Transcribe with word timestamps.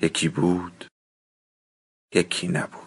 یکی 0.00 0.28
بود 0.28 0.86
یکی 2.14 2.48
نبود. 2.48 2.82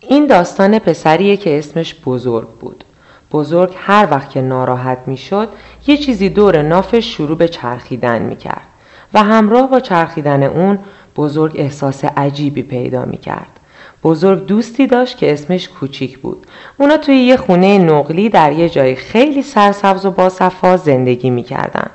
این 0.00 0.26
داستان 0.26 0.78
پسریه 0.78 1.36
که 1.36 1.58
اسمش 1.58 1.94
بزرگ 1.94 2.48
بود. 2.48 2.84
بزرگ 3.32 3.74
هر 3.76 4.08
وقت 4.10 4.30
که 4.30 4.40
ناراحت 4.40 4.98
می‌شد 5.06 5.48
یه 5.86 5.96
چیزی 5.96 6.28
دور 6.28 6.62
نافش 6.62 7.16
شروع 7.16 7.36
به 7.36 7.48
چرخیدن 7.48 8.22
می‌کرد 8.22 8.66
و 9.14 9.22
همراه 9.22 9.70
با 9.70 9.80
چرخیدن 9.80 10.42
اون 10.42 10.78
بزرگ 11.16 11.52
احساس 11.56 12.04
عجیبی 12.04 12.62
پیدا 12.62 13.04
می‌کرد. 13.04 13.60
بزرگ 14.04 14.46
دوستی 14.46 14.86
داشت 14.86 15.16
که 15.16 15.32
اسمش 15.32 15.68
کوچیک 15.68 16.18
بود. 16.18 16.46
اونا 16.78 16.96
توی 16.96 17.16
یه 17.16 17.36
خونه 17.36 17.78
نقلی 17.78 18.28
در 18.28 18.52
یه 18.52 18.68
جای 18.68 18.94
خیلی 18.94 19.42
سرسبز 19.42 20.06
و 20.06 20.10
باصفا 20.10 20.76
زندگی 20.76 21.30
می‌کردن. 21.30 21.90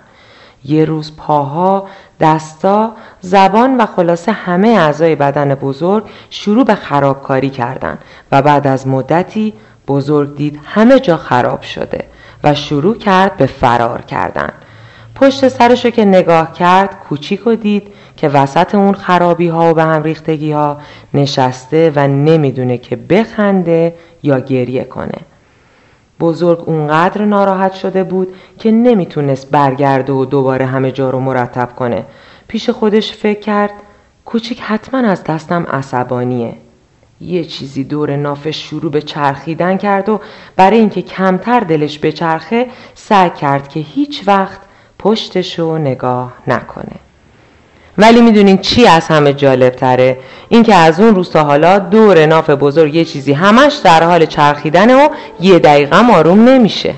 یه 0.66 0.86
روز 0.86 1.16
پاها، 1.18 1.88
دستا، 2.20 2.92
زبان 3.22 3.78
و 3.78 3.86
خلاصه 3.86 4.32
همه 4.32 4.68
اعضای 4.68 5.16
بدن 5.16 5.56
بزرگ 5.56 6.04
شروع 6.30 6.66
به 6.66 6.76
خرابکاری 6.76 7.50
کردن 7.50 7.98
و 8.32 8.42
بعد 8.42 8.68
از 8.68 8.88
مدتی 8.88 9.54
بزرگ 9.88 10.36
دید 10.36 10.60
همه 10.66 11.00
جا 11.00 11.18
خراب 11.18 11.62
شده 11.62 12.06
و 12.44 12.54
شروع 12.54 12.98
کرد 12.98 13.38
به 13.38 13.46
فرار 13.46 14.02
کردن. 14.02 14.54
پشت 15.20 15.48
سرشو 15.48 15.90
که 15.90 16.06
نگاه 16.06 16.54
کرد 16.54 17.00
کوچیک 17.00 17.48
و 17.48 17.56
دید 17.56 17.94
که 18.18 18.30
وسط 18.30 18.76
اون 18.76 18.94
خرابی 18.94 19.48
ها 19.48 19.72
و 19.72 19.74
به 19.74 19.84
هم 19.84 20.04
ریختگی 20.04 20.52
ها 20.52 20.78
نشسته 21.14 21.92
و 21.96 22.08
نمی‌دونه 22.08 22.78
که 22.78 22.96
بخنده 22.96 23.96
یا 24.24 24.40
گریه 24.40 24.84
کنه. 24.84 25.18
بزرگ 26.20 26.64
اونقدر 26.66 27.26
ناراحت 27.26 27.74
شده 27.74 28.04
بود 28.04 28.36
که 28.60 28.72
نمی‌تونست 28.72 29.52
برگرده 29.52 30.14
و 30.14 30.26
دوباره 30.26 30.66
همه 30.66 30.92
جا 30.92 31.10
رو 31.10 31.20
مرتب 31.20 31.76
کنه. 31.76 32.06
پیش 32.48 32.70
خودش 32.70 33.12
فکر 33.12 33.40
کرد 33.40 33.72
کوچیک 34.26 34.62
حتما 34.62 35.00
از 35.00 35.24
دستم 35.24 35.64
عصبانیه. 35.64 36.54
یه 37.22 37.44
چیزی 37.44 37.84
دور 37.84 38.16
نافش 38.16 38.70
شروع 38.70 38.92
به 38.92 39.02
چرخیدن 39.02 39.78
کرد 39.78 40.10
و 40.10 40.20
برای 40.56 40.80
اینکه 40.80 41.02
کمتر 41.02 41.60
دلش 41.60 42.00
بچرخه 42.00 42.68
سعی 42.96 43.30
کرد 43.30 43.68
که 43.68 43.80
هیچ 43.80 44.24
وقت 44.28 44.67
پشتشو 45.00 45.78
نگاه 45.78 46.34
نکنه. 46.48 46.96
ولی 47.98 48.22
می‌دونین 48.22 48.58
چی 48.58 48.88
از 48.88 49.08
همه 49.08 49.34
جالب 49.34 49.70
تره 49.70 50.18
این 50.50 50.64
که 50.64 50.76
از 50.76 51.00
اون 51.00 51.16
روز 51.16 51.30
تا 51.30 51.44
حالا 51.44 51.80
دور 51.80 52.26
ناف 52.26 52.50
بزرگ 52.50 52.96
یه 52.96 53.06
چیزی 53.06 53.34
همش 53.34 53.76
در 53.84 54.04
حال 54.04 54.26
چرخیدنه 54.26 54.96
و 54.96 55.10
یه 55.40 55.60
دقیقه 55.60 56.14
آروم 56.14 56.44
نمیشه. 56.44 56.94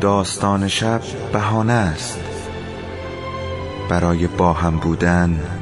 داستان 0.00 0.68
شب 0.68 1.00
بهانه 1.32 1.72
است. 1.72 2.20
برای 3.88 4.26
با 4.26 4.52
هم 4.52 4.76
بودن 4.76 5.61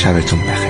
شبتون 0.00 0.40
بخیر. 0.40 0.69